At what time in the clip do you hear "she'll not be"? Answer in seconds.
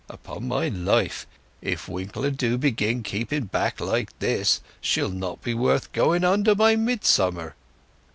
4.81-5.53